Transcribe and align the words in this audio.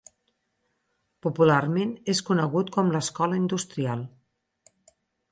Popularment 1.25 1.91
és 2.13 2.21
conegut 2.29 2.71
com 2.77 2.89
l'Escola 2.95 3.37
Industrial. 3.43 4.03